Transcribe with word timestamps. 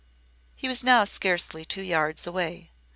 He 0.55 0.67
was 0.67 0.83
now 0.83 1.03
scarcely 1.03 1.63
two 1.63 1.83
yards 1.83 2.25
away. 2.25 2.71